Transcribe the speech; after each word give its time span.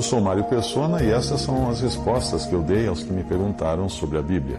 Eu 0.00 0.04
sou 0.04 0.18
Mário 0.18 0.44
Persona 0.44 1.02
e 1.02 1.10
essas 1.10 1.42
são 1.42 1.68
as 1.68 1.82
respostas 1.82 2.46
que 2.46 2.54
eu 2.54 2.62
dei 2.62 2.88
aos 2.88 3.02
que 3.02 3.12
me 3.12 3.22
perguntaram 3.22 3.86
sobre 3.86 4.16
a 4.16 4.22
Bíblia. 4.22 4.58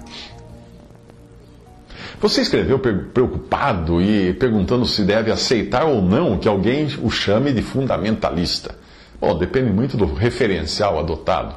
Você 2.20 2.42
escreveu 2.42 2.78
preocupado 2.78 4.00
e 4.00 4.36
perguntando 4.36 4.86
se 4.86 5.02
deve 5.02 5.32
aceitar 5.32 5.86
ou 5.86 6.00
não 6.00 6.38
que 6.38 6.48
alguém 6.48 6.86
o 7.02 7.10
chame 7.10 7.52
de 7.52 7.64
fundamentalista. 7.64 8.76
Bom, 9.20 9.36
depende 9.36 9.72
muito 9.72 9.98
do 9.98 10.06
referencial 10.14 11.00
adotado. 11.00 11.56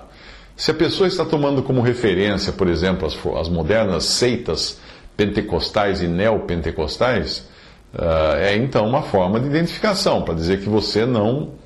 Se 0.57 0.71
a 0.71 0.75
pessoa 0.75 1.07
está 1.07 1.27
tomando 1.27 1.63
como 1.63 1.83
referência, 1.83 2.55
por 2.55 2.69
exemplo, 2.69 3.07
as, 3.07 3.15
as 3.39 3.51
modernas 3.51 4.05
seitas 4.05 4.81
pentecostais 5.15 6.01
e 6.01 6.09
neopentecostais, 6.09 7.47
uh, 7.93 8.37
é 8.39 8.57
então 8.57 8.89
uma 8.89 9.03
forma 9.03 9.39
de 9.39 9.47
identificação, 9.47 10.23
para 10.23 10.33
dizer 10.33 10.61
que 10.61 10.71
você 10.71 11.05
não, 11.05 11.63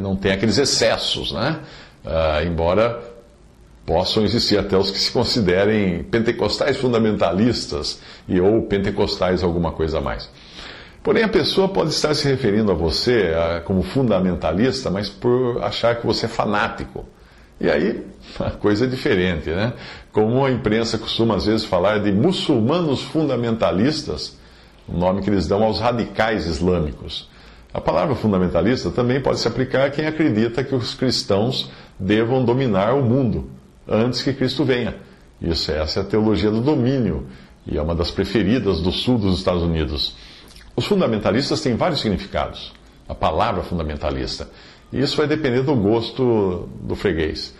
não 0.00 0.16
tem 0.16 0.32
aqueles 0.32 0.58
excessos, 0.58 1.32
né? 1.32 1.60
Uh, 2.04 2.46
embora 2.46 3.02
possam 3.84 4.24
existir 4.24 4.58
até 4.58 4.76
os 4.76 4.90
que 4.90 4.98
se 4.98 5.10
considerem 5.10 6.04
pentecostais 6.04 6.76
fundamentalistas 6.76 8.00
e 8.28 8.40
ou 8.40 8.62
pentecostais 8.62 9.42
alguma 9.42 9.72
coisa 9.72 9.98
a 9.98 10.00
mais. 10.00 10.28
Porém, 11.02 11.24
a 11.24 11.28
pessoa 11.28 11.68
pode 11.68 11.90
estar 11.90 12.14
se 12.14 12.28
referindo 12.28 12.70
a 12.70 12.74
você 12.74 13.32
uh, 13.32 13.62
como 13.64 13.82
fundamentalista, 13.82 14.88
mas 14.88 15.08
por 15.08 15.62
achar 15.62 15.96
que 15.96 16.06
você 16.06 16.26
é 16.26 16.28
fanático. 16.28 17.04
E 17.60 17.68
aí 17.68 18.04
a 18.38 18.50
coisa 18.50 18.84
é 18.84 18.88
diferente, 18.88 19.50
né? 19.50 19.72
Como 20.12 20.44
a 20.44 20.50
imprensa 20.50 20.98
costuma 20.98 21.36
às 21.36 21.46
vezes 21.46 21.64
falar 21.64 21.98
de 21.98 22.12
muçulmanos 22.12 23.02
fundamentalistas, 23.02 24.38
o 24.88 24.96
nome 24.96 25.22
que 25.22 25.30
eles 25.30 25.46
dão 25.48 25.62
aos 25.64 25.80
radicais 25.80 26.46
islâmicos. 26.46 27.28
A 27.72 27.80
palavra 27.80 28.14
fundamentalista 28.14 28.90
também 28.90 29.20
pode 29.20 29.40
se 29.40 29.48
aplicar 29.48 29.86
a 29.86 29.90
quem 29.90 30.06
acredita 30.06 30.62
que 30.62 30.74
os 30.74 30.94
cristãos 30.94 31.70
devam 31.98 32.44
dominar 32.44 32.94
o 32.94 33.02
mundo 33.02 33.50
antes 33.88 34.22
que 34.22 34.32
Cristo 34.32 34.64
venha. 34.64 34.96
Isso, 35.40 35.72
essa 35.72 36.00
é 36.00 36.02
a 36.02 36.06
teologia 36.06 36.50
do 36.50 36.60
domínio 36.60 37.26
e 37.66 37.78
é 37.78 37.82
uma 37.82 37.94
das 37.94 38.10
preferidas 38.10 38.80
do 38.80 38.92
sul 38.92 39.18
dos 39.18 39.38
Estados 39.38 39.62
Unidos. 39.62 40.14
Os 40.76 40.86
fundamentalistas 40.86 41.60
têm 41.60 41.74
vários 41.74 42.00
significados. 42.00 42.72
A 43.08 43.14
palavra 43.14 43.62
fundamentalista. 43.62 44.48
Isso 44.92 45.16
vai 45.16 45.26
depender 45.26 45.62
do 45.62 45.74
gosto 45.74 46.68
do 46.82 46.94
freguês. 46.94 47.54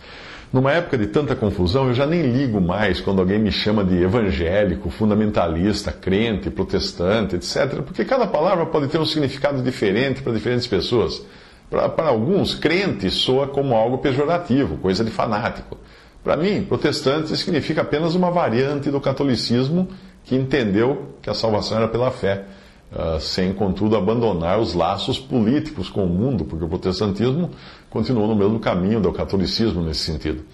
Numa 0.53 0.70
época 0.70 0.98
de 0.98 1.06
tanta 1.06 1.34
confusão, 1.34 1.89
eu 1.89 1.95
já 1.95 2.06
nem 2.06 2.20
ligo 2.31 2.61
mais 2.61 3.00
quando 3.00 3.20
alguém 3.20 3.39
me 3.39 3.50
chama 3.50 3.83
de 3.83 4.03
evangélico, 4.03 4.91
fundamentalista, 4.91 5.91
crente, 5.91 6.50
protestante, 6.50 7.36
etc. 7.36 7.81
Porque 7.83 8.05
cada 8.05 8.27
palavra 8.27 8.67
pode 8.67 8.89
ter 8.89 8.98
um 8.98 9.06
significado 9.06 9.62
diferente 9.62 10.20
para 10.20 10.34
diferentes 10.34 10.67
pessoas. 10.67 11.25
Para 11.70 12.08
alguns, 12.08 12.55
crente 12.55 13.08
soa 13.11 13.47
como 13.47 13.75
algo 13.75 13.97
pejorativo, 13.97 14.77
coisa 14.77 15.03
de 15.03 15.11
fanático. 15.11 15.78
Para 16.23 16.36
mim, 16.36 16.67
protestante 16.69 17.34
significa 17.34 17.80
apenas 17.80 18.14
uma 18.14 18.30
variante 18.30 18.90
do 18.90 19.01
catolicismo 19.01 19.89
que 20.23 20.36
entendeu 20.36 21.14
que 21.23 21.30
a 21.30 21.34
salvação 21.34 21.79
era 21.79 21.89
pela 21.89 22.11
fé. 22.11 22.45
Uh, 22.92 23.19
sem, 23.19 23.55
contudo, 23.55 23.97
abandonar 23.97 24.61
os 24.61 24.75
laços 24.75 25.19
políticos 25.19 25.89
com 25.89 26.05
o 26.05 26.08
mundo, 26.08 26.45
porque 26.45 26.63
o 26.63 26.69
protestantismo 26.69 27.51
continuou 27.89 28.29
no 28.29 28.36
mesmo 28.36 28.61
caminho 28.61 29.01
do 29.01 29.11
catolicismo 29.11 29.80
nesse 29.83 30.01
sentido. 30.01 30.45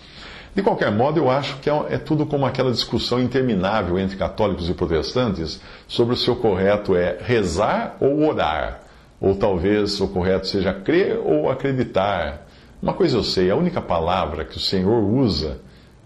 De 0.54 0.62
qualquer 0.62 0.90
modo, 0.90 1.18
eu 1.18 1.30
acho 1.30 1.58
que 1.58 1.68
é, 1.68 1.86
é 1.90 1.98
tudo 1.98 2.26
como 2.26 2.46
aquela 2.46 2.70
discussão 2.70 3.20
interminável 3.20 3.98
entre 3.98 4.16
católicos 4.16 4.68
e 4.68 4.74
protestantes 4.74 5.60
sobre 5.86 6.16
se 6.16 6.30
o 6.30 6.36
correto 6.36 6.96
é 6.96 7.18
rezar 7.20 7.96
ou 8.00 8.28
orar, 8.28 8.80
ou 9.20 9.34
talvez 9.34 10.00
o 10.00 10.08
correto 10.08 10.46
seja 10.46 10.72
crer 10.72 11.20
ou 11.24 11.50
acreditar. 11.50 12.46
Uma 12.80 12.92
coisa 12.92 13.16
eu 13.16 13.24
sei, 13.24 13.50
a 13.50 13.56
única 13.56 13.80
palavra 13.80 14.44
que 14.44 14.56
o 14.56 14.60
Senhor 14.60 15.02
usa 15.02 15.60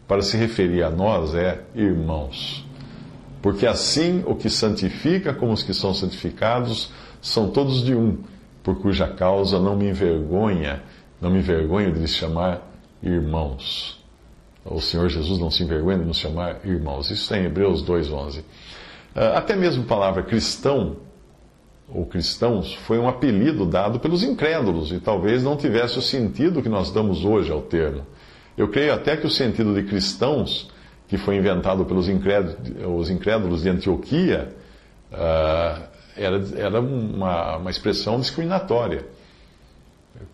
para 0.09 0.23
se 0.23 0.37
referir 0.37 0.83
a 0.83 0.91
nós 0.91 1.35
é 1.35 1.61
irmãos. 1.75 2.65
Porque 3.43 3.67
assim 3.67 4.23
o 4.25 4.37
que 4.37 4.49
santifica 4.49 5.35
como 5.35 5.53
os 5.53 5.65
que 5.65 5.75
são 5.75 5.93
santificados 5.93 6.93
são 7.21 7.51
todos 7.51 7.85
de 7.85 7.95
um, 7.95 8.19
por 8.63 8.81
cuja 8.81 9.09
causa 9.09 9.59
não 9.59 9.77
me 9.77 9.91
envergonha, 9.91 10.83
não 11.21 11.31
me 11.31 11.41
envergonho 11.41 11.93
de 11.93 11.99
lhes 11.99 12.15
chamar 12.15 12.63
irmãos. 13.03 14.01
O 14.65 14.81
Senhor 14.81 15.09
Jesus 15.09 15.41
não 15.41 15.51
se 15.51 15.65
envergonha 15.65 15.99
de 15.99 16.05
nos 16.05 16.19
chamar 16.19 16.61
irmãos. 16.65 17.11
Isso 17.11 17.23
está 17.23 17.37
em 17.37 17.47
Hebreus 17.47 17.85
2,11. 17.85 18.45
Ah, 19.15 19.39
até 19.39 19.57
mesmo 19.57 19.83
a 19.83 19.87
palavra 19.87 20.23
cristão 20.23 20.97
ou 21.93 22.07
cristãos 22.07 22.73
foi 22.73 22.99
um 22.99 23.09
apelido 23.09 23.67
dado 23.67 23.99
pelos 23.99 24.23
incrédulos 24.23 24.93
e 24.93 25.01
talvez 25.01 25.43
não 25.43 25.57
tivesse 25.57 25.99
o 25.99 26.03
sentido 26.03 26.63
que 26.63 26.69
nós 26.69 26.93
damos 26.93 27.25
hoje 27.25 27.51
ao 27.51 27.61
termo. 27.61 28.07
Eu 28.57 28.69
creio 28.69 28.95
até 28.95 29.17
que 29.17 29.27
o 29.27 29.31
sentido 29.31 29.75
de 29.75 29.83
cristãos 29.83 30.71
que 31.13 31.19
foi 31.19 31.37
inventado 31.37 31.85
pelos 31.85 32.09
incrédulos, 32.09 32.57
os 32.87 33.11
incrédulos 33.11 33.61
de 33.61 33.69
Antioquia, 33.69 34.49
uh, 35.13 35.83
era, 36.17 36.43
era 36.57 36.81
uma, 36.81 37.59
uma 37.59 37.71
expressão 37.71 38.19
discriminatória, 38.19 39.05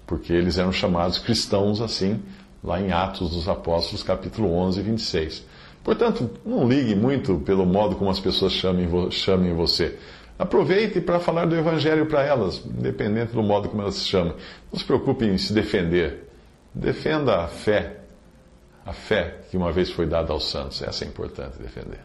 porque 0.07 0.33
eles 0.33 0.57
eram 0.57 0.71
chamados 0.71 1.19
cristãos 1.19 1.81
assim, 1.81 2.23
lá 2.63 2.81
em 2.81 2.93
Atos 2.93 3.31
dos 3.31 3.49
Apóstolos, 3.49 4.05
capítulo 4.05 4.55
11, 4.55 4.81
26. 4.81 5.47
Portanto, 5.83 6.31
não 6.47 6.69
ligue 6.69 6.95
muito 6.95 7.41
pelo 7.41 7.67
modo 7.67 7.97
como 7.97 8.09
as 8.09 8.21
pessoas 8.21 8.53
chamem, 8.53 8.89
chamem 9.11 9.53
você. 9.55 9.99
Aproveite 10.39 11.01
para 11.01 11.19
falar 11.19 11.47
do 11.47 11.57
Evangelho 11.57 12.07
para 12.07 12.23
elas, 12.23 12.65
independente 12.65 13.33
do 13.33 13.43
modo 13.43 13.69
como 13.69 13.83
elas 13.83 13.97
se 13.97 14.05
chamam. 14.05 14.37
Não 14.73 14.79
se 14.79 14.85
preocupe 14.85 15.25
em 15.25 15.37
se 15.39 15.53
defender. 15.53 16.31
Defenda 16.73 17.43
a 17.43 17.49
fé 17.49 17.99
a 18.89 18.93
fé 18.93 19.43
que 19.51 19.57
uma 19.57 19.71
vez 19.71 19.91
foi 19.91 20.07
dada 20.07 20.33
aos 20.33 20.49
santos. 20.49 20.81
Essa 20.81 21.05
é 21.05 21.09
importante 21.09 21.59
defender. 21.59 22.01